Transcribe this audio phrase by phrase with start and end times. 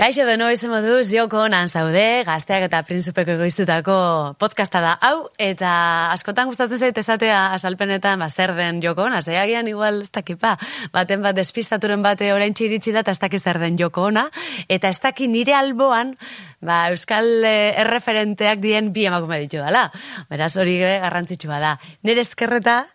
[0.00, 3.96] Kaixo de noiz moduz, joko onan zaude, gazteak eta prinzupeko egoiztutako
[4.40, 5.72] podcasta da hau, eta
[6.14, 10.54] askotan gustatzen zait esatea asalpenetan, ba, zer den joko ona, zeiagian igual ez dakipa,
[10.94, 14.24] baten bat despistaturen bate orain txiritsi da, eta ez dakiz zer den joko ona,
[14.72, 16.16] eta ez daki nire alboan,
[16.64, 19.90] ba, euskal eh, erreferenteak dien bi emakume ditu dela.
[20.32, 21.76] Beraz hori garrantzitsua da.
[22.08, 22.86] Nire eskerreta,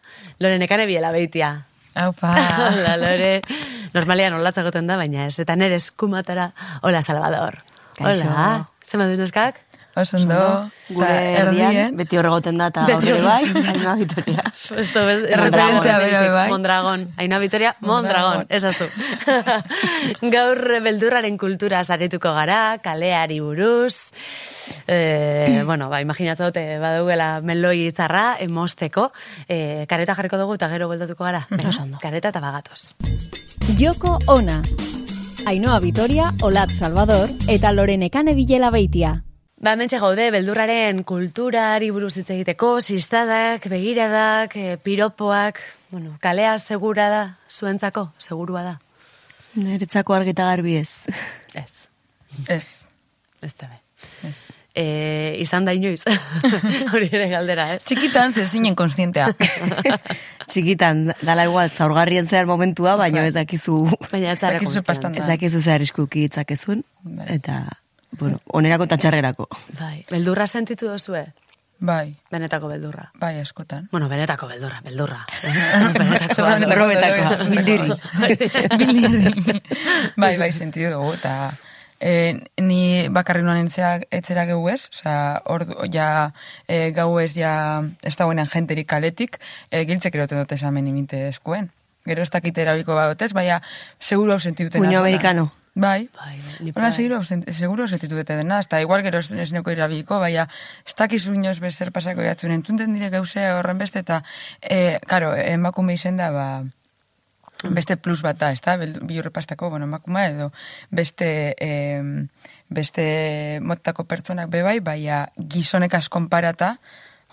[0.41, 1.53] loren ekane biela behitia.
[1.95, 2.35] Aupa.
[2.75, 3.39] Hola, lore.
[3.95, 5.37] Normalean olatza goten da, baina ez.
[5.39, 6.49] Eta nere eskumatara,
[6.83, 7.61] hola, Salvador.
[7.95, 8.27] Kaixo.
[8.27, 8.65] Hola.
[8.85, 9.61] Zema duz neskak?
[9.95, 10.69] Osondo.
[10.91, 14.43] Gure erdian, beti horregoten da, eta ere bai, Ainhoa Vitoria.
[14.83, 16.47] Esto bez, Erreferentea bera bai.
[16.51, 17.05] Mondragon.
[17.15, 18.43] Ainhoa Vitoria, Mondragon.
[18.49, 18.89] Ez aztu.
[20.35, 24.11] gaur beldurraren kultura zaretuko gara, kaleari buruz.
[24.87, 29.11] Eh, bueno, ba, imaginatzen dute, baduela meloi zarra, emosteko.
[29.47, 31.45] Eh, kareta jarriko dugu eta gero beldatuko gara.
[31.49, 32.91] Venga, kareta eta bagatoz.
[33.79, 34.59] Joko Ona.
[35.45, 39.21] Ainhoa Vitoria, Olat Salvador eta Lorenekane Bilela Beitia.
[39.65, 45.57] Ba, mentxe gaude, beldurraren kulturari buruz hitz egiteko, sistadak, begiradak, e, piropoak,
[45.89, 48.73] bueno, kalea segura da, zuentzako, segurua da.
[49.57, 50.91] Niretzako argita garbi ez.
[51.63, 51.71] Ez,
[52.51, 52.67] Ez.
[53.41, 53.79] ez da be.
[54.27, 54.37] Ez.
[54.75, 54.83] E,
[55.39, 56.03] izan da inoiz,
[56.93, 57.79] hori ere galdera, ez?
[57.87, 59.31] Txikitan ze zinen konstientea.
[60.51, 63.79] Txikitan, dala igual, zaurgarrien zehar momentua, baina ez dakizu,
[64.11, 64.87] Baina ez Zakizu konstiente.
[64.91, 65.23] bastante.
[65.23, 65.81] ez dakizu zehar
[67.05, 67.25] Bai.
[67.39, 67.63] eta,
[68.19, 69.49] bueno, onerako eta txarrerako.
[69.79, 71.25] Bai, beldurra sentitu dozue,
[71.77, 73.11] Bai, benetako beldurra.
[73.19, 73.89] bai, askotan.
[73.91, 75.25] Bueno, benetako beldurra, beldurra.
[75.99, 76.69] benetako da beldurra.
[76.69, 77.89] Berrobetakoa, bildiri.
[78.77, 79.61] Bildiri.
[80.15, 81.51] bai, bai, sentidu dugu, eta
[81.99, 86.31] e, ni bakarri noan entzea etzera geu ez, oza, ordu, ja,
[86.67, 91.71] e, gau ez, ja, ez dagoenean jenterik kaletik, e, giltzek eroten dute esamen imite eskuen.
[92.05, 93.61] Gero ez dakite erabiko badotez, baina
[93.99, 94.83] seguro hau sentituten.
[94.83, 95.51] Puño americano.
[95.77, 100.21] Bai, Bai, ni seguro, seguro sentitu dute dena, hasta igual gero ez, ez neko irabiliko,
[100.23, 100.47] baina
[100.87, 104.21] ez dakizu inoz bezer pasako jatzun, entunten dire gauzea horren beste, eta,
[104.61, 106.45] e, karo, emakume izen da, ba,
[107.75, 110.53] beste plus bat da, ez da, biurrepastako, bueno, emakuma edo,
[110.95, 111.27] beste,
[111.59, 111.99] e,
[112.69, 116.77] beste motako pertsonak bebai, baina gizonek askonparata,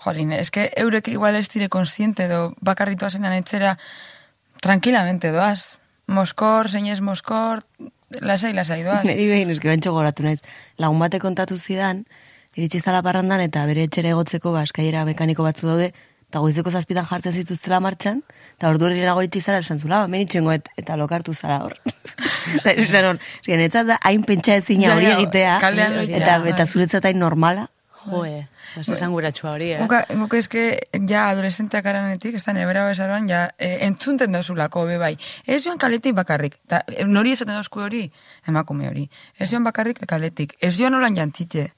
[0.03, 3.77] jolin, eske eurek igual ez dire konsiente edo bakarritu azenan etxera,
[4.59, 5.77] tranquilamente doaz.
[6.07, 7.63] Moskor, zeinez Moskor,
[8.21, 9.03] lasai, lasai doaz.
[9.09, 10.39] Neri behin, eski bentso goratu naiz.
[10.81, 12.03] Lagun bate kontatu zidan,
[12.55, 15.91] iritsi zala parrandan eta bere etxera egotzeko ba, eskaiera mekaniko batzu daude,
[16.33, 18.23] eta goizeko zazpitan jartzen zituztela martxan,
[18.57, 21.77] eta ordu hori nago iritsi zara, esan zula, hemen itxengo et, eta lokartu zara hor.
[22.57, 26.51] Eta esan hor, ziren, da, hain pentsa ezina hori egitea, egitea, eta, bai.
[26.55, 27.67] eta zuretzat hain normala.
[28.05, 28.47] Joe,
[28.79, 29.79] ez esan guratxua hori, eh?
[29.81, 30.63] Guka, guka eske,
[31.09, 35.13] ja adolescenteak aranetik, ez da nebera bezaroan, ja, e, entzunten dauzulako, be bai.
[35.45, 36.57] Ez joan kaletik bakarrik.
[36.67, 38.03] Ta, e, nori esaten dauzku hori,
[38.49, 39.07] emakume hori.
[39.39, 40.57] Ez joan bakarrik kaletik.
[40.59, 41.69] Ez joan olan jantzitxe.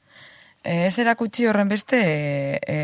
[0.66, 2.78] E, ez erakutsi horren beste e, e,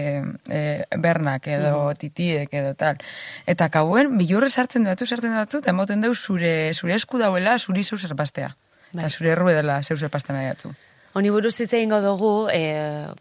[0.54, 3.02] e, bernak edo titiek edo tal.
[3.50, 7.84] Eta kauen, bilurre sartzen datu, sartzen datu, eta emoten dau zure, zure esku dauela, zuri
[7.84, 8.54] zeu zerbastea.
[8.92, 9.02] Bai.
[9.02, 10.76] Eta zure errue dela zeu zerbastea nahi datu.
[11.14, 12.62] Honi buruz hitz egingo dugu, e,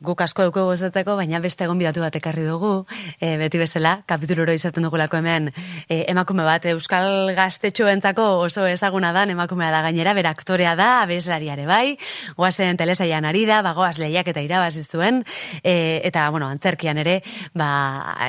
[0.06, 2.84] guk asko dugu gozateko, baina beste egonbidatu bat ekarri dugu,
[3.18, 5.48] e, beti bezala, kapituluro izaten dugulako hemen,
[5.88, 11.66] e, emakume bat, Euskal Gaztetxoentzako oso ezaguna da, emakumea da gainera, bera aktorea da, abeslariare
[11.66, 11.96] bai,
[12.38, 15.24] goazen telesaian ari da, bagoaz lehiak eta irabazi zuen,
[15.64, 17.18] e, eta, bueno, antzerkian ere,
[17.58, 17.70] ba,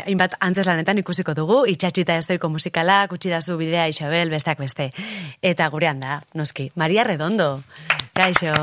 [0.01, 4.89] hainbat antzeslanetan ikusiko dugu, itxatxita estoiko musikala, kutsi dazu bidea Isabel, besteak beste.
[5.41, 7.59] Eta gurean da, noski, Maria Redondo.
[8.17, 8.57] Kaixo.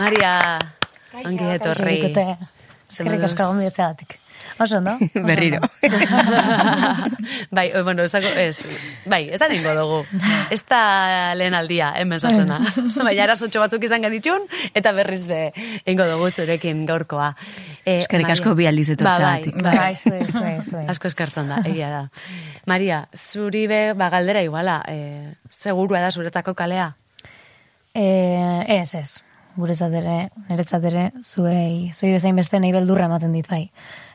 [0.00, 0.36] Maria,
[1.24, 1.98] ongi etorri.
[2.86, 4.18] Eskerrik asko gombidetzeagatik.
[4.58, 4.96] Oso, no?
[5.28, 5.60] Berriro.
[7.56, 8.64] bai, o, bueno, esako, ez,
[9.04, 9.98] bai, esan ingo dugu.
[10.54, 12.56] Ez da lehen aldia, hemen zazena.
[13.06, 15.40] Baina arasotxo batzuk izan genitxun, eta berriz de
[15.84, 17.34] ingo dugu zurekin gaurkoa.
[17.84, 19.60] E, Eskerrik asko bi aldiz etortzeagatik.
[19.60, 20.86] Ba, bai, Bai, zue, zue, zue.
[20.94, 22.02] Asko eskartzen da, egia da.
[22.70, 26.94] Maria, zuri be, ba, galdera iguala, e, segurua da zuretako kalea?
[27.96, 29.25] Eh, ez, ez.
[29.56, 30.16] Guretzat ere,
[30.50, 33.70] niretzat ere, zuei, zuei bezain beste nahi beldurra ematen dit, bai.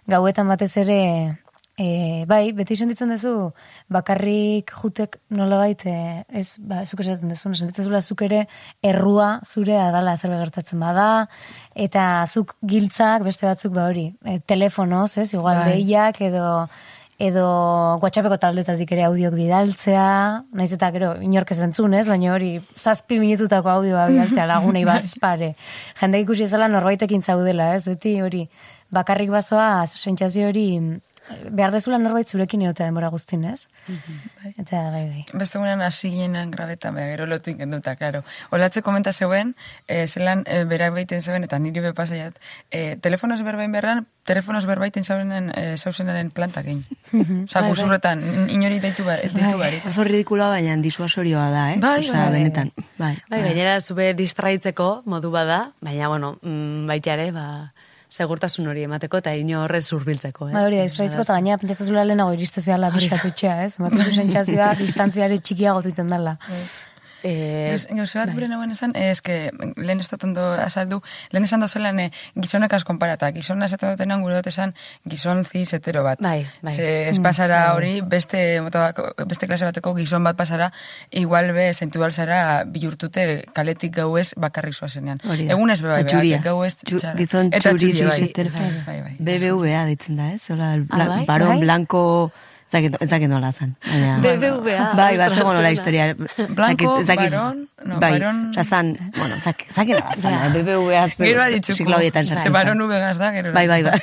[0.10, 1.00] Gauetan batez ere,
[1.82, 1.88] e,
[2.30, 3.34] bai, beti sentitzen duzu,
[3.92, 8.46] bakarrik jutek nolabait, e, ez, ba, zuk esaten duzu, sentitzen zula zuk ere
[8.86, 11.10] errua zure adala zerbait gertatzen bada,
[11.74, 15.70] eta zuk giltzak beste batzuk ba hori, e, telefonoz, ez, igual Bai.
[15.74, 16.48] deiak edo
[17.22, 17.46] edo
[18.02, 20.06] WhatsAppeko taldetatik ere audiok bidaltzea,
[20.58, 22.08] naiz eta gero inork ez entzun, ez?
[22.10, 25.54] Baina hori zazpi minututako audioa bidaltzea lagunei bazpare.
[26.02, 27.86] Jende ikusi ezala norbaitekin zaudela, ez?
[27.92, 28.46] Beti hori
[28.92, 30.68] bakarrik bazoa sentsazio hori
[31.50, 33.68] behar dezula norbait zurekin egotea denbora guztin, ez?
[33.88, 34.54] Bai.
[34.58, 35.24] Eta bai, bai.
[35.34, 38.24] Beste gunean hasi ginen grabetan, beha, gero lotu ingenduta, klaro.
[38.52, 39.54] Olatze komenta zeuen,
[39.88, 42.40] e, zelan e, berak baiten zeuen, eta niri bepasaiat,
[42.72, 46.84] e, telefonoz berbain berran, telefonoz berbaiten zaurenen, e, zauzenaren plantak egin.
[47.46, 49.86] Osa, guzurretan, inori deitu, ba, deitu barik.
[49.90, 51.80] Oso ridikula baina disuasorioa da, eh?
[51.82, 52.74] Bai, Osea, bai, benetan.
[52.98, 53.16] Bai.
[53.30, 57.48] Bai, gainera zube distraitzeko modu bada, baina, bueno, mm, baita ere, ba,
[58.12, 60.56] segurtasun hori emateko eta ino horrez urbiltzeko, ez?
[60.56, 63.76] Ba, hori da, izraitzko eta gaina pentsatuzula lehenago iriste zehala pixkatutxea, ez?
[63.80, 66.36] Ematen zu sentsazioa distantziare txikiago tuiten dela.
[67.24, 71.02] Eh, Gauze bat gure nagoen esan, eh, eske, lehen ez dut ondo azaldu,
[71.32, 73.32] lehen esan dozelan eh, gizonek konparata.
[73.32, 74.74] Gizona esaten dutenan gure dut esan
[75.06, 76.20] gizon ziz hetero bat.
[76.22, 76.74] Bai, bai.
[76.74, 80.72] Ze ez pasara hori, beste, mota bako- beste klase bateko gizon bat pasara,
[81.12, 85.20] igual be, zentu zara bihurtute kaletik gauez bakarrik zoazenean.
[85.24, 87.18] Egun ez be bai, bai, gauez Txu- txarra.
[87.18, 88.12] gizon txuri bai.
[88.18, 88.50] ziz hetero.
[88.52, 89.16] Bai, bai, bai.
[89.20, 90.50] BBVA ditzen da, ez?
[90.50, 91.26] Hola, Ah, bai?
[91.26, 91.60] baron Bai?
[91.60, 92.32] blanco...
[92.72, 95.72] Ez dakit nola baina- BBVA, Bai, bat zegoen nola zena.
[95.72, 96.16] historia.
[96.56, 101.08] Blanco, Ez dakit- baron, no, bai, baron- Osa, zan, bueno, zak, zakin nola eh, BBVA
[101.10, 101.26] zen.
[101.26, 101.78] Gero aditzuko.
[101.78, 103.52] siglo horietan Ze sartzen baron ubegaz da, gero.
[103.54, 104.00] Bai, bai, bai.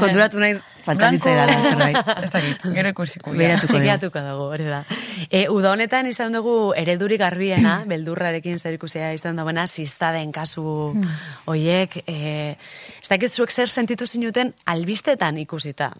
[0.00, 2.16] Konturatu naiz, faltazitzai dara.
[2.24, 3.32] Ez dakit, gero ikusiko.
[3.32, 3.38] ja.
[3.38, 3.78] Beiratuko dugu.
[3.78, 4.84] Txekiatuko dugu, hori da.
[5.30, 9.66] E, uda honetan izan dugu eredurik garbiena, beldurrarekin zer ikusia izan dagoena,
[10.12, 10.94] den kasu
[11.46, 12.02] hoiek.
[12.06, 12.56] E,
[13.02, 15.92] ez dakit zuek zer sentitu zinuten albistetan ikusita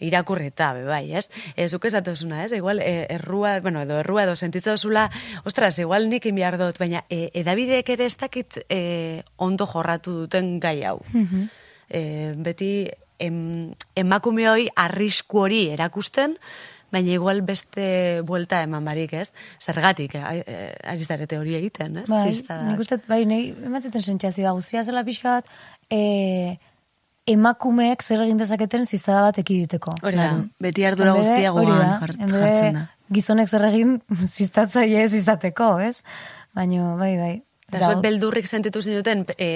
[0.00, 1.28] irakurrita, be bai, ez?
[1.56, 2.52] Ez zuk esatuzuna, ez?
[2.52, 5.10] Igual, e, errua, bueno, edo errua edo sentitza duzula,
[5.44, 10.58] ostras, igual nik inbiar dut, baina e, edabideek ere ez dakit e, ondo jorratu duten
[10.60, 11.00] gai hau.
[11.88, 12.88] e, beti
[13.18, 16.36] em, emakume hori arrisku hori erakusten,
[16.94, 19.32] baina igual beste buelta eman barik, ez?
[19.58, 22.08] Zergatik, eh, eh, ari zarete hori egiten, ez?
[22.10, 25.50] Bai, Zista- nik uste, bai, nahi, ematzen sentsazioa guztia zela pixka bat,
[25.90, 26.58] e,
[27.26, 29.96] emakumeek zer egin dezaketen ziztada bat ekiditeko.
[30.04, 30.28] Hori da.
[30.60, 32.84] Beti ardura guztia goan da, jartzen da.
[33.14, 33.98] Gizonek zer egin
[34.36, 35.98] ziztatzaile ez izateko, ez?
[36.54, 37.34] Baina, bai, bai.
[37.74, 39.48] Eta zuek beldurrik sentitu zinuten, e,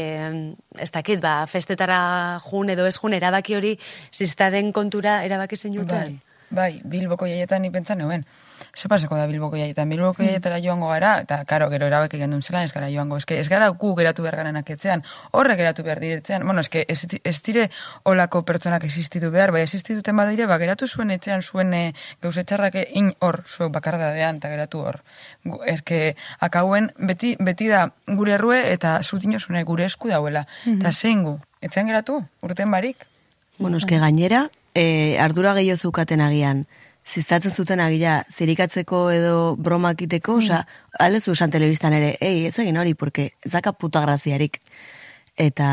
[0.80, 1.98] ez dakit, ba, festetara
[2.48, 3.74] jun edo ez jun, erabaki hori
[4.10, 6.16] ziztaden kontura erabaki zinuten?
[6.48, 8.24] Bai, bai, Bilboko jaietan ni pentsa neuen.
[8.76, 9.88] Ze pasako da Bilboko jaietan?
[9.88, 13.16] Bilboko jaietara joango gara, eta karo, gero erabaki gendun zelan ez gara joango.
[13.16, 16.44] Ez, que, ez gara gu geratu behar garenak etzean, horre geratu behar diretzean.
[16.46, 17.68] Bueno, ez, que ez, ez dire
[18.04, 21.82] olako pertsonak existitu behar, bai existituten badire, ba, geratu zuen etzean zuen e,
[22.22, 25.02] gauze txarrak in hor, zuek bakardadean, eta geratu hor.
[25.84, 30.46] Que, akauen, beti, beti da gure errue eta zutino zune gure esku dauela.
[30.66, 33.06] Eta zein gu, etzean geratu, urten barik.
[33.58, 36.66] Bueno, eske gainera, e, ardura gehiago zukaten agian,
[37.08, 40.44] ziztatzen zuten agia zirikatzeko edo bromakiteko, mm.
[40.44, 40.62] oza,
[41.00, 44.60] aldezu esan telebistan ere, ei, ez egin hori, porque ez daka puta graziarik.
[45.38, 45.70] Eta,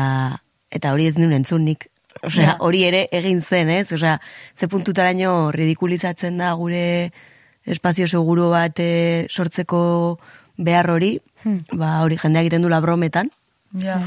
[0.70, 1.88] eta hori ez nuen entzunik.
[2.24, 3.90] Osea, hori ere egin zen, ez?
[3.92, 4.16] Osea,
[4.56, 7.12] ze puntutaraino ridikulizatzen da gure
[7.66, 10.18] espazio seguru bat eh, sortzeko
[10.56, 11.18] behar hori,
[11.72, 13.28] ba, hori jendeak egiten dula brometan.
[13.76, 13.98] Ja.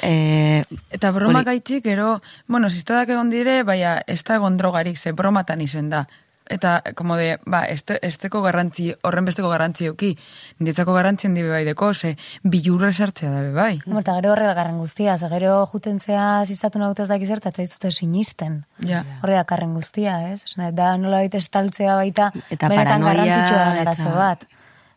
[0.00, 0.62] E,
[0.94, 5.12] Eta broma hori- gaitik, gero, bueno, ziztadak egon dire, baina ez da egon drogarik, ze
[5.12, 6.06] bromatan izen da.
[6.48, 10.14] Eta, como de, ba, este, esteko garrantzi, horren besteko garrantzi euki,
[10.58, 13.80] niretzako garrantzien dibe bai deko, ze bilurre sartzea da be bai.
[14.00, 18.62] Eta gero horre dakarren guztia, ze gero jutentzea ziztatu nagut ez dakiz eta zaitzute sinisten.
[18.80, 19.04] Ja.
[19.22, 20.42] Horre dakarren guztia, ez?
[20.48, 24.48] Osea, da nola baita estaltzea baita Eta benetan garrantzitsua da eta- bat.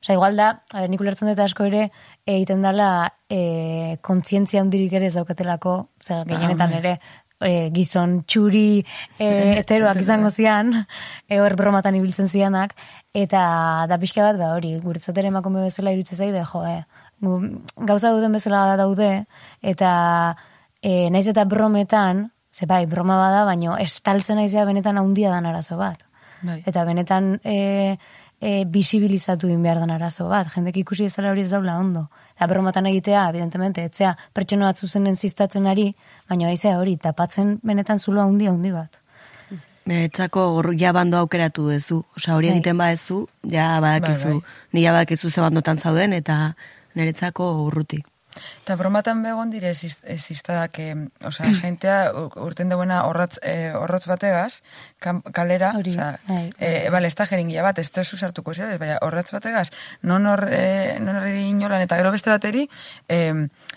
[0.01, 1.91] Osea, igual da, a ber, nik ulertzen dut asko ere,
[2.25, 2.87] egiten dela
[3.29, 6.79] e, kontzientzia hundirik ere ez daukatelako, zer gehienetan bai.
[6.79, 6.93] ere,
[7.41, 8.81] e, gizon txuri
[9.19, 9.29] e,
[9.61, 10.73] heteroak izango zian,
[11.27, 12.75] e, hor bromatan ibiltzen zianak,
[13.13, 13.43] eta
[13.89, 16.77] da pixka bat, ba, hori, guretzat ere emakume bezala iruditzen zaide, jo, e,
[17.91, 19.11] gauza duden bezala daude,
[19.61, 19.91] eta
[20.81, 25.77] e, naiz eta brometan, ze bai, broma bada, baino estaltzen naizea benetan handia dan arazo
[25.79, 26.03] bat.
[26.41, 26.61] Bai.
[26.67, 27.97] Eta benetan e,
[28.41, 30.49] e, bisibilizatu din behar den arazo bat.
[30.51, 32.07] Jendek ikusi ezala hori ez daula ondo.
[32.41, 35.83] Eta bromatan egitea, evidentemente, etzea pertsona bat zuzenen ziztatzen ari,
[36.25, 38.97] baina aizea hori, tapatzen benetan zulo handi handi bat.
[40.33, 41.99] Gorru ja bando aukeratu duzu.
[42.17, 42.55] Osa hori Bai.
[42.55, 44.69] egiten badezu, ja badakizu, Bai, bai.
[44.73, 46.55] ni ja badakizu ze bandotan zauden, eta
[46.95, 48.01] niretzako urruti.
[48.63, 50.95] Eta bromatan begon dire ziztadak, eh,
[51.27, 54.61] osea, jentea ur- urten deuena horratz, eh, horrotz bategaz,
[54.99, 56.49] kam- kalera, Hori, osea, bai.
[56.59, 59.71] eh, bale, ez da jeringia bat, ez da susartuko zera, baina horratz bategaz,
[60.01, 62.67] non hor, eh, non horri inolan, eta gero beste bateri,
[63.09, 63.33] eh,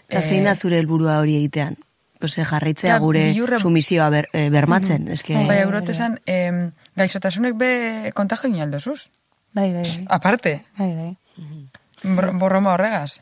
[0.08, 1.76] Eta zein da zure helburua hori egitean?
[2.24, 5.08] Ose, jarraitzea Ja, gure bilurre- sumisioa ber, eh, bermatzen.
[5.12, 9.10] Eske, Bai, eurotesan, eh, gaixotasunek be kontagio inaldozuz.
[9.52, 10.04] Bai, bai, bai.
[10.08, 11.18] Aparte, Bai, bai.
[12.16, 13.20] bor- borroma horregaz.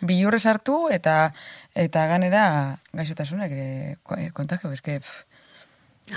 [0.00, 1.32] Bilurre sartu eta
[1.74, 5.24] eta ganera gaixotasunek ko- eh, kontagio, eske, pff,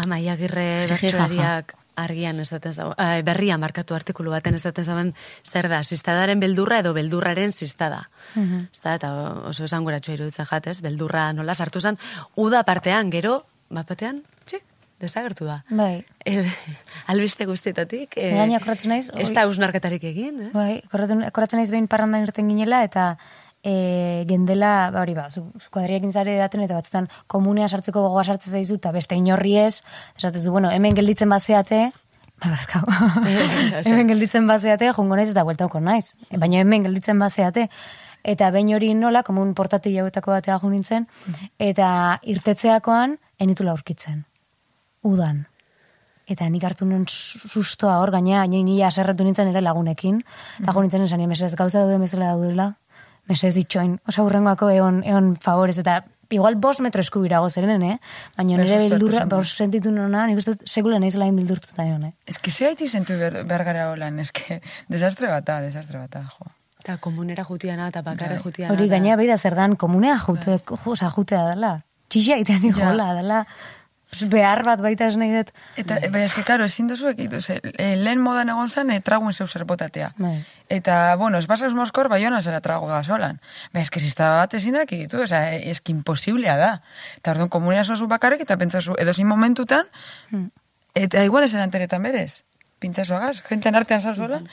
[0.03, 5.11] Amai agirre Jeje, bertsolariak argian esaten zauen, eh, berria markatu artikulu baten esaten zauen,
[5.45, 8.09] zer da, ziztadaren beldurra edo beldurraren ziztada.
[8.33, 8.95] Mm -hmm.
[8.95, 9.13] eta
[9.45, 11.97] oso esan iruditzen jatez, beldurra nola sartu zen,
[12.35, 14.63] uda partean, gero, bapatean, txik,
[14.99, 15.63] desagertu da.
[15.69, 16.03] Bai.
[16.25, 16.45] El,
[17.07, 18.17] albiste guztietatik.
[18.17, 20.49] Eh, Gaina korratzen naiz, Ez da usnarketarik egin, eh?
[20.53, 23.17] Bai, korratu- naiz behin parrandan irten ginela, eta
[23.63, 28.53] e, gendela, ba, hori ba, zu, kuadriakin zare daten, eta batzutan komunea sartzeko gogoa sartzen
[28.53, 29.81] zaizu, eta beste inorri ez,
[30.17, 31.85] esatez du, bueno, hemen gelditzen bazeate,
[32.43, 32.83] barbarkau,
[33.87, 37.69] hemen gelditzen bazeate, jongo naiz eta bueltauko naiz, E, baina hemen gelditzen bazeate,
[38.23, 41.07] eta behin hori nola, komun portati jauetako batea nintzen,
[41.59, 44.25] eta irtetzeakoan, enitula aurkitzen,
[45.03, 45.45] udan.
[46.23, 50.21] Eta nik hartu nuen su- sustoa hor, gaina, nire aserretu nintzen ere lagunekin.
[50.61, 52.69] Eta jo nintzen esan, mesez, gauza daude bezala daudela,
[53.29, 53.99] mesez itxoin.
[54.07, 56.03] Osa, hurrengoako egon, egon favorez, eta
[56.33, 57.99] igual bos metro eskubirago zeren, eh?
[58.37, 59.29] Baina Bai, nire susto hartu bildurra, zen.
[59.29, 62.13] bos sentitu nona, nik uste sekula nahiz lain bildurtuta egon, eh?
[62.25, 66.47] Ez que ze haiti zentu ber, bergara holan, ez que desastre bata, desastre bata, jo.
[66.83, 68.43] Eta komunera jutiana eta bakarre Bai.
[68.43, 68.73] jutiana.
[68.73, 71.83] Hori eta- gaina beida zer dan, komunea jute, jo, osa, jutea dela.
[72.09, 73.45] Txixia itean jola, dela.
[74.29, 75.51] Behar bat baita ez nahi dut.
[75.79, 79.33] Eta, bai, eske, karo, ezin duzu ekitu, ze, e, lehen modan egon zen, e, traguen
[79.33, 80.13] zeu zerbotatea.
[80.17, 80.35] Bai.
[80.69, 83.41] Eta, bueno, ez basaz moskor, bai hona zera trago gasolan.
[83.73, 86.71] Ba, eske, zizta bat ezin da ekitu, oza, eski imposiblea da.
[87.17, 89.89] Eta orduan, komunea zozu bakarrik, eta pentsazu, edo zin momentutan,
[90.93, 92.43] eta igual esan anteretan berez.
[92.83, 94.45] Pintzazoagaz, jenten artean zauzolan.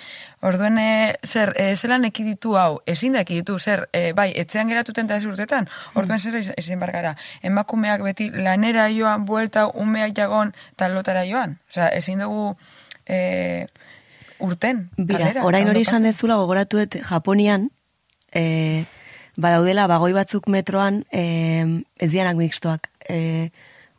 [0.47, 5.09] Orduen, e, zer, e, zelan ekiditu hau, ezin da ekiditu, zer, e, bai, etzean geratuten
[5.11, 5.67] eta ez urtetan,
[5.99, 7.17] orduen zer ez- ezin bargara.
[7.43, 11.59] Emakumeak beti lanera joan, buelta, umeak jagon, eta lotara joan.
[11.71, 12.55] Osea, ezin dugu
[13.07, 13.67] e,
[14.39, 15.45] urten, Bira, kalera.
[15.45, 15.99] orain hori pasa.
[16.01, 17.69] dezula gogoratuet Japonian,
[18.33, 18.85] e,
[19.37, 21.25] badaudela bagoi batzuk metroan e,
[21.99, 22.89] ez dianak mixtoak.
[23.09, 23.51] E,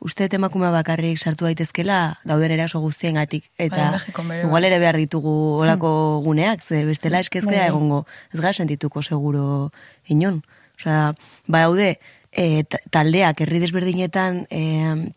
[0.02, 3.92] uste emakume bakarrik sartu daitezkela dauden eraso guztiengatik Bai, eta
[4.28, 4.72] bere igual bai.
[4.72, 7.68] ere behar ditugu olako guneak, ze bestela eskezkea Bai.
[7.70, 9.72] egongo, ez gara sentituko seguro
[10.10, 10.42] inon.
[10.80, 11.14] Osea,
[11.48, 12.00] badaude
[12.32, 15.12] e, ta- taldeak herri desberdinetan e,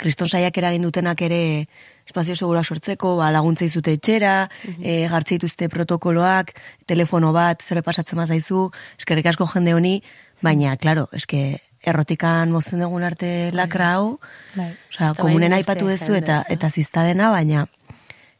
[0.00, 1.68] kriston saiak eragin dutenak ere
[2.04, 4.48] espazio segura sortzeko, ba, laguntza izute etxera,
[4.82, 6.50] e, jartze dituzte protokoloak,
[6.90, 10.02] telefono bat, zer pasatzen bat zaizu, eskerrik asko jende honi,
[10.42, 14.18] baina, claro, eske errotikan mozten dugun arte lakra hau,
[14.54, 14.72] Bai.
[14.90, 16.44] osea, da komunen aipatu duzu eta da?
[16.48, 17.66] eta ziztadena, baina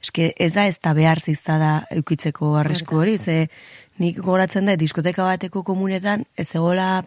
[0.04, 3.48] eske ez da ez da behar ziztada eukitzeko arrisku hori, ze
[3.98, 7.04] nik gogoratzen da diskoteka bateko komunetan ez egola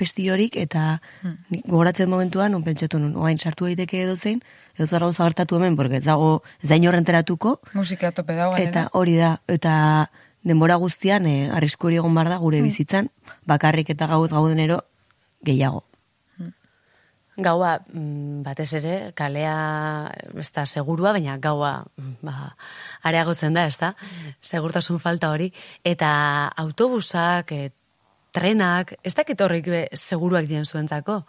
[0.00, 1.00] pestiorik eta
[1.50, 4.40] nik gogoratzen momentuan un pentsatu nun, oain sartu daiteke edo zein,
[4.78, 8.56] edo zer gauza gertatu hemen, porque ez dago, ez da inorren enteratuko, Musika tope dago
[8.56, 9.74] eta hori da, eta
[10.42, 13.10] denbora guztian eh, arrisku hori egon bar da gure bizitzan,
[13.44, 14.80] bakarrik eta gauz gaudenero
[15.44, 15.84] gehiago.
[17.40, 19.54] Gaua, mm, batez ere, kalea
[20.36, 22.54] ez da segurua, baina gaua mm, ba,
[23.06, 23.94] areagotzen da, ez da?
[24.44, 25.50] Segurtasun falta hori.
[25.86, 26.10] Eta
[26.60, 27.70] autobusak, e,
[28.36, 31.22] trenak, ez dakit horrik be, seguruak dien zuentzako.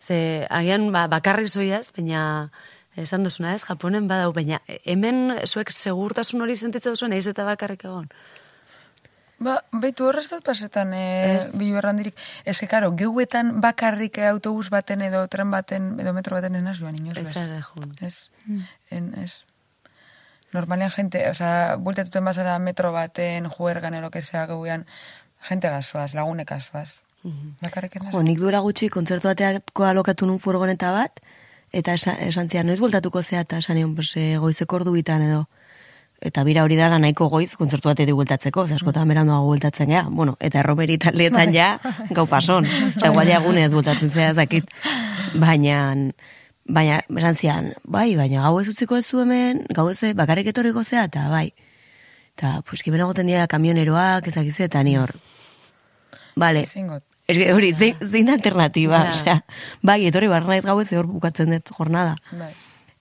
[0.00, 2.50] Ze, agian, ba, bakarrik zoiaz, baina
[2.98, 7.86] esan duzuna ez, Japonen badau, baina hemen zuek segurtasun hori sentitzen duzuen, eiz eta bakarrik
[7.86, 8.10] egon.
[9.38, 11.52] Ba, baitu horrez dut pasetan e, Ez.
[11.58, 12.16] bilu errandirik.
[12.44, 16.96] Ez que, karo, geuetan bakarrik autobus baten edo tren baten edo metro baten enaz joan
[16.98, 17.34] inoz, Ez bez.
[17.34, 17.94] zara jun.
[18.00, 18.30] Ez,
[18.90, 19.44] en, ez.
[20.52, 24.86] Normalean gente, o sea, bueltatuten bazara metro baten, juergan, ero que sea, geuean,
[25.40, 27.00] gente gasoaz, lagunek gasoaz.
[27.60, 28.12] Bakarrik enaz.
[28.14, 31.20] Jo, nik duela gutxi kontzertu bateako alokatu nun furgoneta bat,
[31.70, 35.46] eta esan, esan zian, noiz voltatuko zea, eta esan pues, eh, goizeko ordu bitan edo.
[36.20, 40.06] Eta bira hori dala nahiko goiz kontzertu batetik bueltatzeko, ze askotan beranduago bueltatzen gea.
[40.10, 41.78] Bueno, eta erromeri taldeetan ja,
[42.10, 42.66] gau pason.
[42.66, 44.66] Osa, igual ja gunez bueltatzen zea zakit.
[45.38, 45.94] Baina,
[46.66, 50.82] baina, esan zian, bai, baina gau ez utziko ez zu hemen, gau ez bakarrik etorriko
[50.84, 51.52] zea, eta bai.
[52.34, 55.14] Eta, pues, kimen egoten dira kamioneroak, ezakize, eta ni hor.
[56.36, 57.04] Vale, Ezingot.
[57.28, 59.10] Ez que hori, zein, zein alternatiba, Ja.
[59.10, 59.44] osea,
[59.82, 62.16] bai, etorri barra naiz gau ez hor bukatzen dut jornada.
[62.32, 62.54] Bai.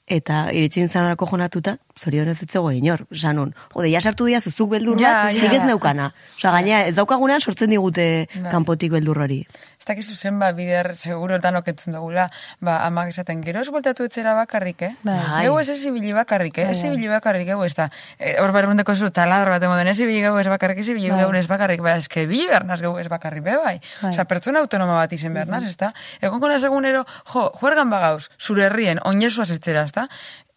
[0.07, 3.01] Eta iritsi nintzen horako jonatuta, zorionez ez zegoen inor.
[3.11, 5.41] Osa nun, jode, ja sartu dia zuzuk beldur Ja, bat, ja.
[5.43, 6.13] nik ez neukana.
[6.37, 8.51] Osa, gaina, ez daukagunean sortzen digute Bai.
[8.53, 9.41] kanpotik beldur hori.
[9.77, 12.29] Ez dakizu zen, ba, bider, seguro danok entzun dugula,
[12.63, 14.93] ba, amak esaten, gero ez bueltatu etzera bakarrik, eh?
[15.03, 15.17] Bai.
[15.43, 16.69] Geu ez ez ibili bakarrik, eh?
[16.71, 17.89] Ez ibili bakarrik, geu ez da.
[18.17, 21.19] E, hor barrundeko zu, taladro bat emoden, ez ibili geu ez bakarrik, ez ibili Bai.
[21.25, 23.75] geu ez bakarrik, ba, ez que ibili behar naz geu ez bakarrik, be bai.
[24.01, 24.11] Bai.
[24.13, 25.91] Osa, pertsona autonoma bat izen behar naz, ez da?
[26.21, 30.07] Egon kona segunero, jo, juergan bagauz, zure herrien, oinesuaz etxera, ez da?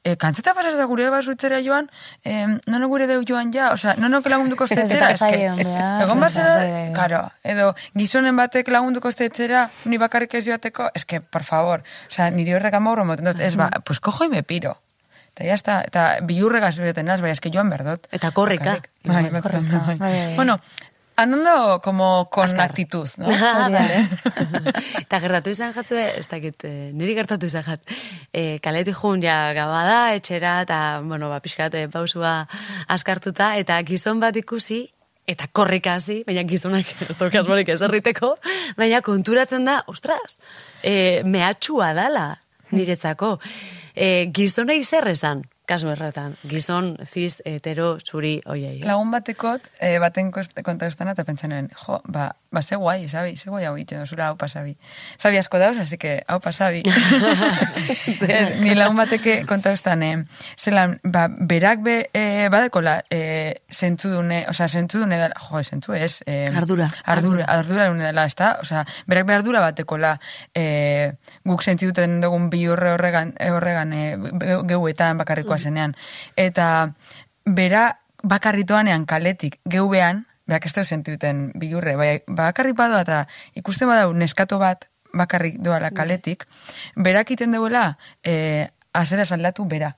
[0.04, 1.88] e, kantzeta pasaz da gure basutzera joan,
[2.24, 6.54] e, nono gure deu joan ja, osea, nono lagunduko estetxera, ah, egon bazera,
[6.96, 12.56] karo, edo gizonen batek lagunduko estetxera, ni bakarrik ez joateko, eske, por favor, osea, niri
[12.56, 14.78] horrek amaurro moten dut, ez ba, pues cojo y me piro.
[15.30, 18.08] Eta ya está, eta bilurrega zubeten naz, bai, eske joan berdot.
[18.10, 18.80] Eta korrika.
[19.06, 19.96] Bai, Korrika, bai.
[19.96, 20.34] bai, bai.
[20.34, 20.58] Bueno,
[21.22, 22.70] andando como con Azkar.
[22.70, 23.28] actitud, ¿no?
[23.40, 24.08] Ah, vale.
[25.04, 27.82] Eta gertatu izan jatzu, ez dakit, eh, niri gertatu izan jat.
[28.32, 32.46] E, kaletik jun ja gabada, etxera, eta, bueno, ba, pixkat, eh, pausua
[32.88, 34.86] askartuta, eta gizon bat ikusi,
[35.30, 38.34] eta korrika hasi, baina gizonak ez daukaz morik ez erriteko,
[38.78, 40.40] baina konturatzen da, ostras,
[40.82, 42.28] e, mehatxua dala
[42.74, 43.36] niretzako.
[43.94, 48.80] E, gizonei zer esan, kasu erretan, gizon, fiz, hetero, zuri, oiei.
[48.82, 53.36] Lagun batekot, eh, baten konta eustan eta pentsan nuen, jo, ba, ba, ze guai, sabi,
[53.38, 54.74] ze guai hau egiten dozula, hau pasabi.
[55.16, 56.82] Sabi asko dauz, así que, hau pasabi.
[58.30, 60.16] Ez, ni lagun bateke konta eustan, eh,
[60.58, 66.22] zelan, ba, berak be, eh, badekola, eh, zentzudune, osea, zentzudune, da, jo, zentzu ez.
[66.26, 66.88] Eh, Ardura.
[67.04, 68.56] Ardura, ardura dune dela, ez da?
[68.62, 70.16] Osea, berak be ardura batekola,
[70.54, 71.12] eh,
[71.44, 75.94] guk zentziduten dugun bi horre horregan, horregan eh, ge- geuetan bakarrikoa zenean.
[76.36, 76.94] Eta
[77.44, 84.58] bera bakarritoanean kaletik geubean, berak ez sentuten bigurre, bai, bakarrik badoa eta ikusten badau neskato
[84.58, 86.46] bat bakarrik doala kaletik,
[86.96, 89.96] berak iten duela eh, azera saldatu bera.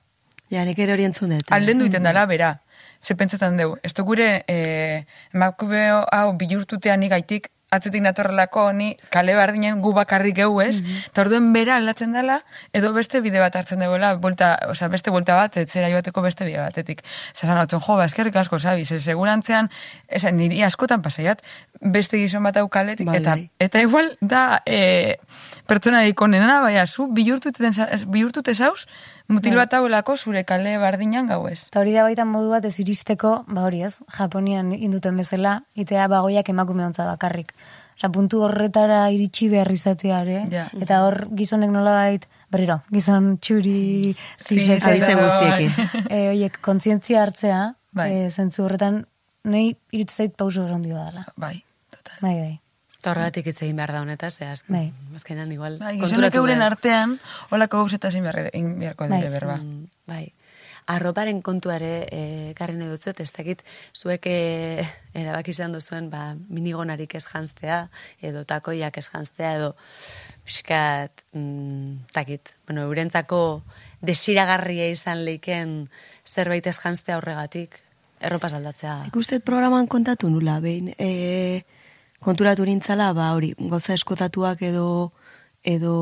[0.49, 1.49] Ja, nik ere hori entzun dut.
[1.49, 2.59] Alden duiten dela, bera.
[3.01, 3.79] Ze pentsatzen dugu.
[3.83, 10.35] Ez du gure, eh, emakume hau bilurtutean gaitik atzetik natorrelako ni kale bardinen gu bakarrik
[10.37, 12.39] geu ez, eta orduen bera aldatzen dela,
[12.73, 16.61] edo beste bide bat hartzen duela, volta, osea, beste volta bat, etzera joateko beste bide
[16.61, 17.03] batetik.
[17.33, 19.69] Zazan hau jo, ba, eskerrik asko, sabi, ze segurantzean,
[20.07, 21.41] esa, niri askotan pasaiat,
[21.81, 25.17] beste gizon bat hau kaletik, Bai, eta, eta igual da e,
[25.67, 28.85] pertsonarik onena, baina zu bihurtute zauz,
[29.33, 31.65] mutil bat hauelako zure kale bardinan gau ez.
[31.67, 36.07] Eta hori da baita modu bat ez iristeko, ba hori ez, Japonian induten bezala, itea
[36.07, 37.53] bagoiak emakume ontza bakarrik.
[37.97, 40.67] Osa, puntu horretara iritsi behar izateare, Ja.
[40.81, 45.71] eta hor gizonek nolabait, berriro, gizon txuri, zizek, Abizen guztiekin.
[46.09, 48.09] e, oiek, kontzientzia hartzea, Bai.
[48.11, 49.05] e, zentzu horretan,
[49.43, 51.25] nahi iritsi zait pauso oso handi badala.
[51.37, 52.17] Bai, total.
[52.21, 52.59] Bai, bai.
[53.03, 55.15] Eta horregatik hitz egin behar da honetaz, ze azken, Bai.
[55.17, 55.73] azkenan igual.
[55.81, 57.17] Bai, konturatu euren artean,
[57.51, 59.31] holako gauzetasin behar, egin beharko dire Bai.
[59.33, 59.57] berba.
[59.59, 60.21] Mm, bai.
[60.93, 62.21] Arroparen kontuare e,
[62.55, 64.87] karri nahi dutzuet, ez dakit zuek e,
[65.19, 67.89] erabaki izan duzuen ba, minigonarik ez janztea,
[68.23, 69.75] edo takoiak ez janztea, edo
[70.47, 73.63] pixkat, mm, takit, bueno, eurentzako
[73.99, 75.89] desiragarria izan leiken
[76.23, 77.81] zerbait ez janztea horregatik,
[78.23, 79.01] erropa aldatzea.
[79.11, 81.65] Ikustet programan kontatu nula, behin, e,
[82.23, 85.13] konturatu nintzala, ba, hori, gauza eskotatuak edo,
[85.63, 85.95] edo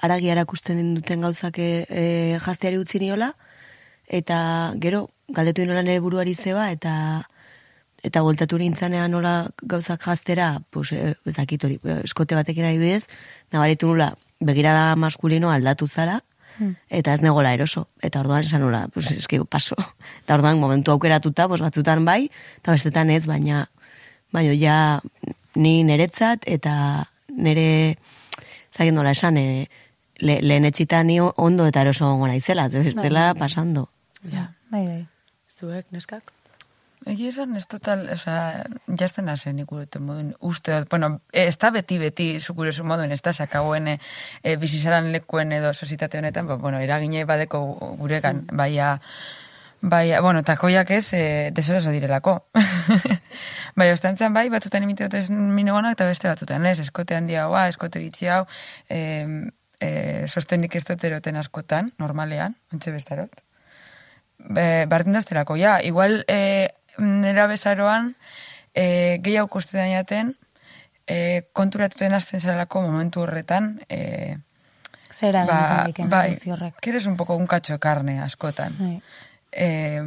[0.00, 2.04] aragi erakusten duten gauzak e, e,
[2.42, 3.32] jazteari utzi niola,
[4.08, 4.38] eta
[4.82, 6.94] gero, galdetu nola nire buruari zeba, eta
[8.00, 13.04] eta voltatu nintzanean nola gauzak jaztera, pues, e, ez dakit hori, e, eskote batekin adibidez,
[13.52, 16.20] nabaritu nula, begirada maskulino aldatu zara,
[16.92, 17.86] eta ez negola eroso.
[18.04, 19.76] Eta orduan esan nola, pues, eski paso.
[20.24, 23.66] Eta orduan momentu aukeratuta, pues, batzutan bai, eta bestetan ez, baina,
[24.32, 24.76] baina ja
[25.54, 27.96] ni niretzat, eta nire,
[28.74, 29.68] zagen nola esan, e,
[30.20, 33.88] le, lehen etxita ni ondo eta eroso gongo naizela, ez dela pasando.
[34.30, 34.50] Ja.
[34.70, 35.06] Bai, bai.
[35.50, 36.32] Zuek, neskak?
[37.08, 38.66] Egia esan, ez total, osea,
[39.00, 43.32] jazten hazen ikurete modun, uste dut, bueno, eh, ez da beti-beti zukurezu modun, ez da
[43.32, 43.96] sakagoen e,
[44.60, 47.62] bizizaran lekuen edo sositate honetan, ba, bueno, eragine badeko
[48.02, 48.98] guregan, baia,
[49.80, 52.36] baia, bueno, takoiak ez, e, deseroso direlako.
[53.78, 58.28] bai, ostantzen bai, batzutan imite dut minogonak, eta beste batzutan ez, eskote handiagoa, eskote gitxi
[58.28, 58.42] hau,
[58.88, 59.00] e,
[59.80, 59.90] e,
[60.28, 63.42] sostenik ez dut eroten askotan, normalean, ontxe bestarot.
[64.40, 68.14] Be, bardin dazterako, ja, igual e, nera bezaroan
[68.74, 70.34] e, gehiago koste dainaten
[71.06, 74.38] e, konturatuten azten zarelako momentu horretan e,
[75.10, 76.76] Zera ba, bai, horrek.
[76.80, 78.76] quieres un poco un cacho de carne askotan.
[78.78, 79.02] Bai.
[79.52, 80.02] E,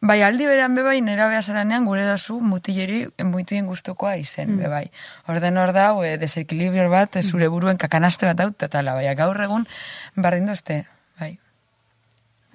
[0.00, 4.58] bai, aldi beran bebai nera behazaranean gure dozu mutileri mutien gustokoa izen, Mm.
[4.58, 4.90] bebai.
[5.26, 9.40] Orden hor dau, e, desequilibrio bat, e, zure buruen kakanaste bat dau, totala, bai, gaur
[9.40, 9.66] egun
[10.14, 10.86] bardin dozte,
[11.18, 11.38] bai.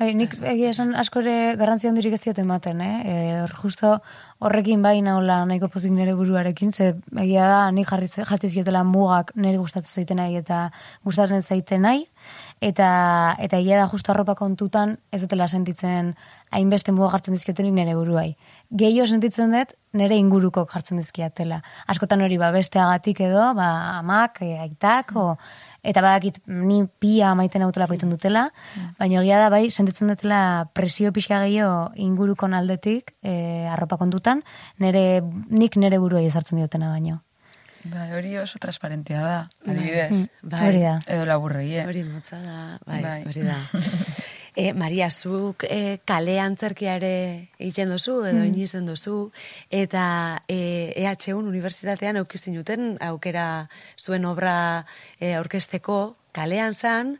[0.01, 2.93] Bai, nik egia esan askore garrantzi handirik ez diot ematen, eh?
[3.05, 3.91] E, hor justo
[4.41, 6.87] horrekin bai nahola nahiko pozik nire buruarekin, ze
[7.21, 8.09] egia da nik jarri,
[8.49, 10.63] ziotela mugak nire gustatzen zaiten nahi eta
[11.05, 12.07] gustatzen zaiten nahi,
[12.61, 12.87] Eta,
[13.41, 16.11] eta egia da justu arropa kontutan, ez dutela sentitzen
[16.53, 18.35] hainbeste muga jartzen dizkiotenik nire buruai.
[18.77, 21.57] Gehio sentitzen dut, nire inguruko jartzen dizkiatela.
[21.89, 25.25] Askotan hori ba, besteagatik edo, ba, amak, e, aitak, o,
[25.83, 28.49] eta badakit ni pia maiten autolako iten dutela,
[28.99, 34.43] baina egia da bai, sentitzen dutela presio pixka gehiago inguruko aldetik e, arropa kontutan,
[34.79, 37.21] nire, nik nire buruei ezartzen diotena baino.
[37.83, 40.27] Bai, hori oso transparentia da, adibidez.
[40.43, 40.67] Bai.
[40.67, 40.99] Hori da.
[41.07, 41.87] Edo laburrei, eh?
[41.87, 43.23] Hori motza da, bai, Bai.
[43.25, 43.57] hori da.
[44.53, 47.13] E, Maria, zuk e, kale antzerkia ere
[47.55, 49.31] egiten dozu, edo inizen dozu,
[49.71, 54.83] eta e, EHUn unibertsitatean aukizin duten aukera zuen obra
[55.21, 57.15] e, aurkezteko kalean zan,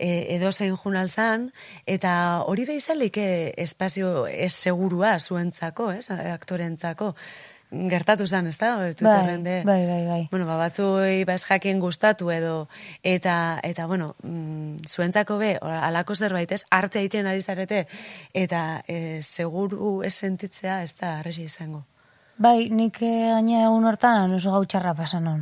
[0.00, 1.50] e, edo zein junal zan,
[1.84, 2.14] eta
[2.48, 7.14] hori behizalik e, espazio ez segurua zuentzako, ez, aktorentzako.
[7.70, 8.76] Gertatu zan, ez da?
[8.82, 10.28] De- bai, bai, bai.
[10.30, 12.68] Bueno, ba, batzuei ba ez jakien gustatu edo
[13.02, 16.64] eta eta bueno, mm, zuentzako be halako zerbait, ez?
[16.70, 17.86] Arte egiten ari zarete
[18.34, 21.84] eta e, seguru ez sentitzea ez da arresi izango.
[22.40, 25.40] Bai, nik eh, gaina egun hortan oso gau txarra pasan hon.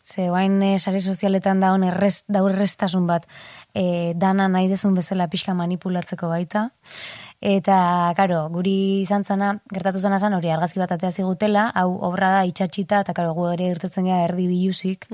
[0.00, 3.26] Ze guain eh, sare sozialetan da hon errez, daur erreztasun bat
[3.74, 6.70] eh, dana nahi dezun bezala pixka manipulatzeko baita.
[7.38, 12.32] Eta, karo, guri izan zana, gertatu zana zan hori argazki bat atea zigutela, hau obra
[12.32, 15.06] da itxatxita, eta karo, gu ere irtetzen gara erdi bilusik.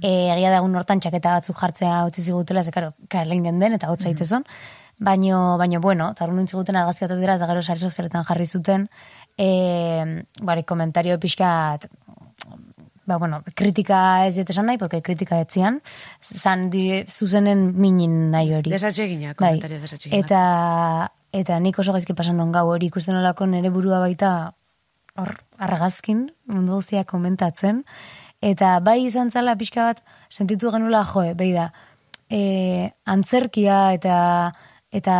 [0.00, 3.74] Eh, egia da egun hortan txaketa batzuk jartzea utzi zigutela, ze karo, karlein den den,
[3.74, 4.46] eta hotz zaitezon.
[4.98, 8.88] Baino, baino, bueno, eta hori nintziguten argazki bat atera, eta gero sare sozialetan jarri zuten,
[9.36, 11.90] e, bari, komentario pixkat,
[13.06, 15.80] ba, bueno, kritika ez dut esan nahi, porque kritika etzian,
[16.22, 18.70] zan di, zuzenen minin nahi hori.
[18.70, 19.56] Desatxegina, Bai.
[19.56, 20.24] komentario desatxegina.
[20.24, 24.30] Eta, eta nik oso gaizki pasan non gau hori ikusten olako nire burua baita
[25.16, 27.82] hor argazkin, mundu guztia komentatzen,
[28.44, 31.70] eta bai izan zala pixka bat sentitu genula joe, behi da,
[32.28, 34.16] e, antzerkia eta
[34.96, 35.16] eta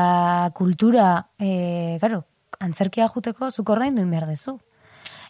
[0.56, 2.22] kultura, e, karo,
[2.60, 4.58] antzerkia juteko zuk ordaindu behar dezu.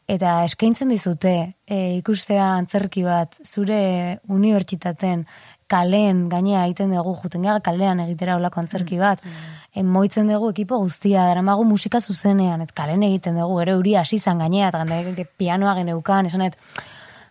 [0.06, 1.32] Eta eskaintzen dizute
[1.66, 5.24] e, ikustea antzerki bat zure unibertsitaten
[5.66, 9.24] kalen gainea egiten dugu juten gara kalean egitera olako antzerki bat.
[9.24, 14.18] E, moitzen dugu ekipo guztia, daramagu musika zuzenean, et kalen egiten dugu, gero uri hasi
[14.18, 16.56] zan gainea, eta ganda pianoa geneukan, esanet,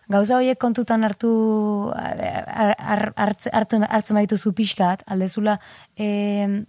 [0.08, 1.30] gauza horiek kontutan hartu
[1.92, 3.50] hartu,
[3.90, 5.58] hartzen baituzu pixkat, aldezula
[5.98, 6.64] e,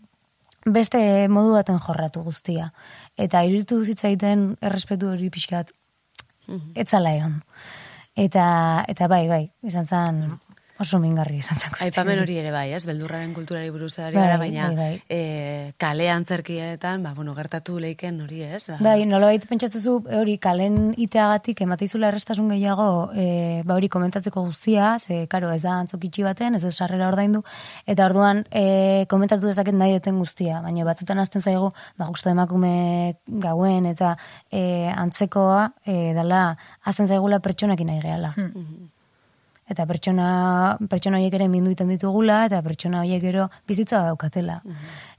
[0.66, 2.72] beste modu baten jorratu guztia.
[3.18, 5.72] Eta iruditu zitzaiten errespetu hori pixkat
[6.76, 7.42] etzala egon.
[8.18, 10.22] Eta, eta bai, bai, izan zen
[10.80, 11.88] oso mingarri izan guztia.
[11.88, 12.84] Aipamen hori ere bai, ez?
[12.88, 15.02] Beldurraren kulturari buruz ari Bai, gara, baina bai, bai.
[15.10, 18.63] E, kale antzerkietan, ba, bueno, gertatu leiken hori, ez?
[18.72, 23.28] Ba, Bai, nolabait pentsatzezu hori kalen iteagatik emateizula errestasun gehiago e,
[23.68, 27.44] ba hori komentatzeko guztia, ze karo ez da antzokitxi baten, ez ez sarrera ordaindu
[27.88, 33.18] eta orduan e, komentatu dezaket nahi deten guztia, baina batzutan hasten zaigu, ba justu emakume
[33.28, 34.16] gauen eta
[34.52, 36.44] e, antzekoa e, dala
[36.84, 38.34] hasten zaigula pertsonekin nahi gehala.
[39.67, 44.62] Eta pertsona, pertsona horiek ere mindu iten ditugula, eta pertsona horiek gero bizitza daukatela.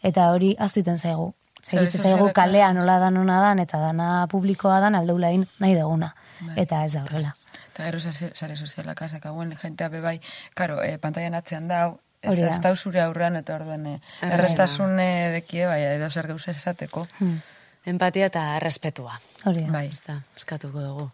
[0.02, 1.34] Eta hori aztu iten zaigu.
[1.62, 6.14] Segitzen zaigu kalea nola da nona dan, eta dana publikoa dan aldeula egin nahi duguna.
[6.40, 6.54] Bai.
[6.64, 7.34] Eta ez da horrela.
[7.72, 10.18] Eta gero sare sozialak azak hauen jentea bebai,
[10.54, 14.32] karo, eh, pantailan atzean dau, ez, ez zure aurrean, eta orduan, eh, Errestasun.
[14.38, 17.06] errestasun eh, dekie, bai, edo zer gauza esateko.
[17.18, 17.40] Hmm.
[17.88, 19.16] Empatia eta errespetua.
[19.48, 19.72] Hori da.
[19.72, 19.86] Bai.
[19.88, 21.06] Ez da, eskatuko dugu.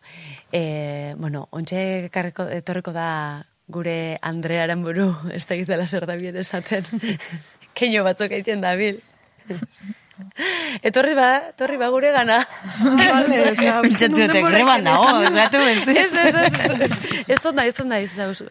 [0.52, 3.08] E, bueno, ontxe ekarriko, etorriko da
[3.70, 6.88] gure Andrearen buru, ez da gizela zer da bien esaten.
[7.78, 9.00] Keino batzuk egiten da bil.
[10.87, 12.37] Etorri ba, etorri ba gure gana.
[12.84, 16.12] Vale, osea, pentsatu dute, greban dago, esatu Ez, bez.
[16.14, 18.46] ez, ez, ez dut nahi, ez dut nahi, zauzu.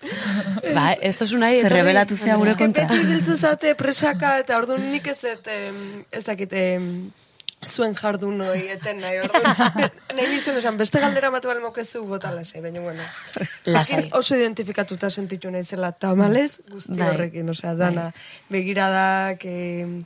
[0.76, 1.80] Ba, ez tozu nahi, Zer etorri.
[1.80, 2.84] rebelatu zea gure kontra.
[2.92, 6.90] Beti biltzu zate presaka eta orduan nik ez ez dakit, em,
[7.66, 9.46] zuen jardun hori eten nahi, orduan.
[10.18, 13.04] Nahi nizun esan, beste galdera matu balmokezu bota lasai, baina bueno.
[13.66, 14.10] Lasai.
[14.14, 17.10] Oso identifikatuta sentitu naizela tamalez, guzti Bai.
[17.10, 18.10] horrekin, osea, dana,
[18.54, 19.98] begiradak, em,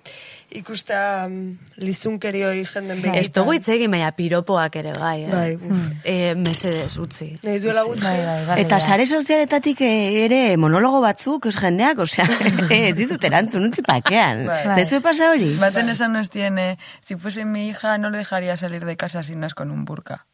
[0.56, 3.20] ikusta mm, lizunkeri hori jenden begitan.
[3.20, 5.32] Ez dugu hitz egin, baina piropoak ere bai, eh?
[5.32, 5.82] Bai, uf.
[6.08, 7.28] Eh, mesedez, utzi.
[7.44, 8.08] Nahi duela gutxi.
[8.08, 8.86] Bai, bai, bai, Eta bai.
[8.86, 12.26] sare sozialetatik eh, ere monologo batzuk, os jendeak, osea,
[12.80, 14.46] ez dizut erantzun utzi pakean.
[14.48, 14.64] Bai.
[14.74, 15.54] Zaizu pasa hori?
[15.60, 19.42] Baten esan nos tiene, si fuese mi hija no le dejaría salir de casa sin
[19.42, 20.26] nas con un burka.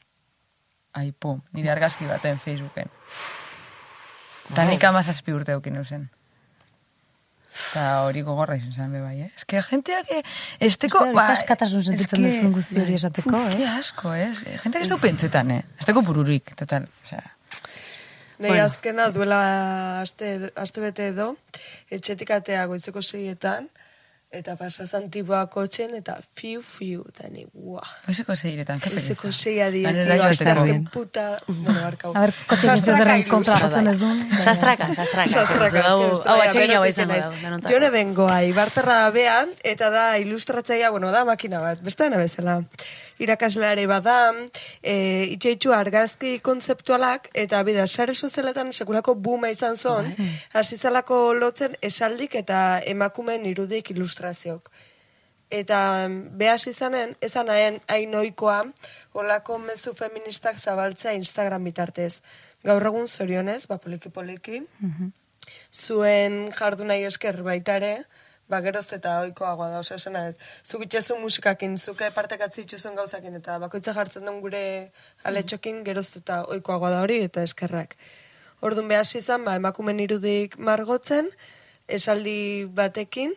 [0.94, 2.92] Ai, pum, nire argazki baten Facebooken.
[4.52, 6.12] Eta nik amazazpi urte eukin eusen.
[7.54, 9.30] Eta hori gogorra izan zen bai, eh?
[9.38, 10.10] Ez que jenteak
[10.60, 11.04] esteko...
[11.06, 13.60] Ez da, askatasun sentitzen es que- duzun guzti hori esateko, eh?
[13.60, 14.32] Ke asko, eh?
[14.64, 15.64] Jenteak ez du pentsetan, eh?
[15.80, 16.90] Ez bururik, total.
[17.04, 17.24] O sea,
[18.40, 18.66] Nei Bueno.
[18.66, 21.36] azkena duela aste, aste bete edo,
[21.94, 23.70] etxetik atea goitzeko seietan,
[24.34, 27.84] eta pasazan tiboa kotxen, eta fiu, fiu, eta ni, guau.
[28.08, 29.38] Goizeko zeiretan, ke Goizeko pereza.
[29.46, 30.50] seia di, Hanera tío, joateko.
[30.50, 32.14] hasta que puta, bueno, barkau.
[32.18, 34.24] A ber, kotxe giztezaren kontra jotzen ez duen.
[34.42, 35.30] Sastraka, sastraka.
[35.30, 36.96] Sastraka, Hau, atxegin hau naiz.
[36.98, 37.30] da.
[37.44, 37.74] denontzako.
[37.76, 42.64] Jone bengoa, ibarterra da bean, eta da ilustratzaia, bueno, da makina bat, beste dena bezala.
[43.22, 44.34] Irakasleare bada,
[44.82, 44.96] e,
[45.36, 50.10] itxeitxu argazki kontzeptualak, eta bida, sare sozialetan sekulako buma izan zon,
[50.54, 54.72] hasi zelako lotzen esaldik eta emakumeen irudik ilustrazioak.
[55.54, 58.64] Eta behas izanen, ezan hain ainoikoa,
[59.14, 62.22] olako mezu feministak zabaltzea Instagram bitartez.
[62.66, 64.64] Gaur egun zorionez, ba poliki-poliki,
[65.70, 67.96] zuen jardu nahi esker baita ere,
[68.54, 70.36] ba geroz eta oikoagoa da, osea esena ez.
[70.62, 74.64] Zuk itxezu musikakin, zuke partekatzi itxuzun gauzakin, eta bakoitza jartzen duen gure
[75.30, 77.98] aletxokin geroz eta oikoagoa da hori, eta eskerrak.
[78.64, 81.34] Orduan behas izan, ba, emakumen irudik margotzen,
[81.98, 83.34] esaldi batekin,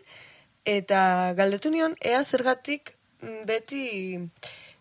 [0.76, 1.00] eta
[1.38, 3.84] galdetu nion, ea zergatik mm, beti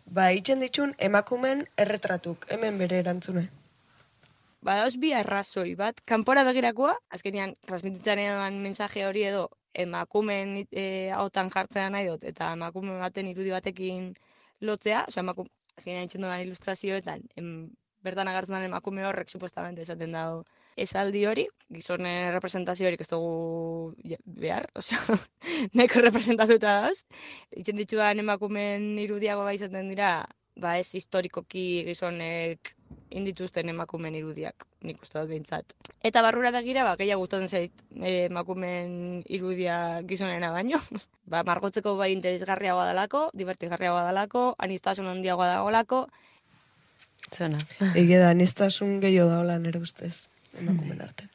[0.06, 3.48] ba, itxen ditun emakumen erretratuk, hemen bere erantzune.
[4.65, 9.50] Badauz bi arrazoi bat, kanpora begirakoa, azkenean transmititzen mensaje hori edo
[9.83, 10.85] emakumen e,
[11.15, 14.13] hautan jartzea nahi dut, eta emakume baten irudi batekin
[14.61, 17.49] lotzea, osea, emakume, azkenean itxen dudan ilustrazioetan, em,
[18.05, 20.43] bertan agertzen den emakume horrek supostamente esaten dago
[20.75, 23.93] esaldi hori, gizonen representazio horik ez dugu
[24.25, 25.17] behar, osea,
[25.73, 27.05] nahiko representatuta dauz.
[27.55, 30.17] Itxen ditudan emakumen irudiago bai izaten dira,
[30.59, 32.75] ba ez historikoki gizonek
[33.15, 35.73] indituzten emakumen irudiak, nik uste dut behintzat.
[36.06, 40.82] Eta barrura begira, ba, gehiago gustatzen zait eh, emakumen irudia gizonena baino.
[41.32, 46.06] ba, margotzeko bai interesgarriagoa dalako, divertigarriagoa dalako, anistasun handiagoa dagoelako,
[47.34, 47.58] Zuena.
[48.01, 50.28] Ege da, niztasun gehiago da hola nire ustez,
[50.60, 51.32] emakumen artean.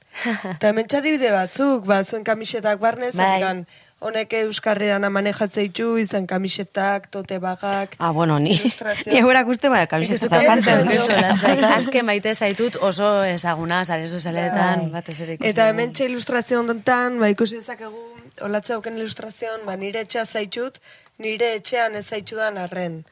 [0.54, 3.64] Eta hemen txadibide batzuk, ba, zuen kamisetak barnez, Bai.
[4.00, 8.54] Honek euskarri dana manejatze ditu, izan kamisetak, tote bagak, Ah, bueno, ni,
[9.10, 10.88] ni egurak uste, baina kamiseta zapatzen.
[11.76, 14.90] Azken maite zaitut oso ezaguna, zare sozialetan, Bai.
[15.00, 18.00] batez ere ikusi Eta hemen txe ilustrazio ondotan, ba, ikusi dezakegu,
[18.48, 20.80] olatze dauken ilustrazioan, ba, nire etxea zaitut,
[21.20, 23.02] nire etxean ez zaitxudan arren.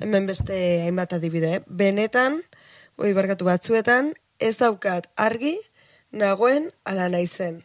[0.00, 1.64] Hemen beste hainbat adibide, eh?
[1.68, 2.40] Benetan,
[2.98, 4.10] oi barkatu batzuetan,
[4.42, 5.54] ez daukat argi,
[6.10, 7.60] nagoen ala naizen.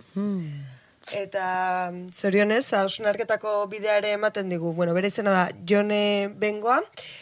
[1.15, 4.73] Eta mm, zorionez, hausunarketako bidea ere ematen digu.
[4.73, 6.81] Bueno, bere izena da Jone Bengoa,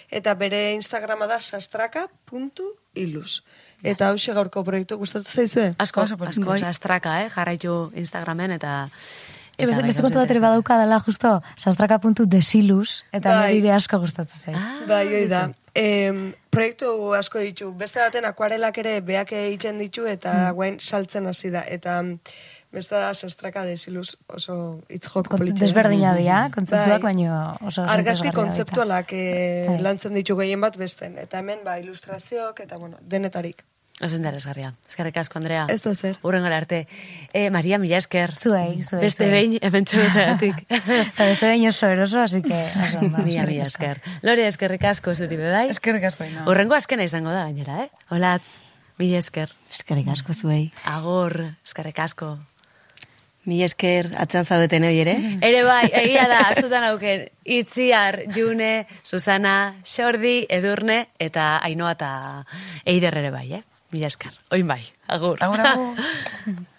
[0.09, 3.43] eta bere Instagrama da sastraka.ilus.
[3.85, 5.75] Eta hau gaurko proiektu gustatu zaizue?
[5.77, 6.41] Asko, Oso polita.
[6.41, 7.29] asko, sastraka, eh?
[7.29, 8.89] Jarraitu Instagramen eta...
[9.55, 13.53] Eta beste, bai, beste kontu bat ere badauka dela justo, sastraka.desilus, eta Bai.
[13.55, 14.87] nire asko gustatzen zait.
[14.89, 15.45] Bai, hoi da.
[15.79, 17.69] Em, proiektu asko ditu.
[17.71, 21.63] Beste baten akuarelak ere beak egiten ditu eta guain saltzen hasi da.
[21.71, 22.01] Eta
[22.75, 24.57] beste da sastraka desiluz oso
[24.89, 25.63] hitz joko Kont- politxe.
[25.65, 27.13] Desberdina dira, kontzeptuak, Bai.
[27.15, 29.79] baino oso, Argazki kontzeptualak eh, Bai.
[29.81, 31.17] lantzen ditu gehien bat besten.
[31.17, 33.63] Eta hemen, ba, ilustrazioak eta, bueno, denetarik.
[34.03, 34.73] Oso interesgarria.
[34.89, 35.61] Eskerrik asko, Andrea.
[35.71, 36.17] Ez da zer.
[36.27, 36.81] Urrengora arte.
[37.31, 38.33] E, Maria, mila esker.
[38.35, 38.99] Zuei, zuei.
[39.05, 40.65] Beste behin, hemen txobeteatik.
[41.13, 43.23] Eta beste behin oso eroso, así que oso ondo.
[43.23, 44.01] Mila, mila esker.
[44.21, 45.69] Lore, eskerrik asko zuri bedai.
[45.71, 46.43] Eskerrik asko, ina.
[46.51, 47.89] Urrengo azkena izango da, gainera, eh?
[48.11, 48.43] Olatz,
[48.99, 49.55] mila esker.
[49.71, 50.73] Eskerrik asko zuei.
[50.91, 52.33] Agor, eskerrik asko.
[53.45, 55.15] Mi esker atzan zaudeten hori ere.
[55.49, 62.11] Ere bai, egia da, astutan auken, Itziar, June, Susana, Xordi, Edurne, eta Ainoa eta
[62.85, 63.63] Eider ere bai, eh?
[63.93, 64.33] Mila esker.
[64.51, 65.37] Oin bai, agur.
[65.45, 66.65] Agur, agur.